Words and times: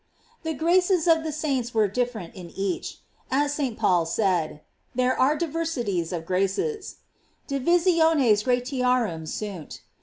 The 0.41 0.55
graces 0.55 1.05
of 1.07 1.21
the 1.21 1.31
saints 1.31 1.75
were 1.75 1.87
different 1.87 2.33
in 2.33 2.49
each, 2.55 3.01
as 3.29 3.53
St. 3.53 3.77
Paul 3.77 4.07
said: 4.07 4.61
There 4.95 5.15
are 5.15 5.35
diversities 5.37 6.11
of 6.11 6.25
graces: 6.25 6.95
"Divisiones 7.47 8.43
gratiarum 8.43 9.27
sunt." 9.27 9.81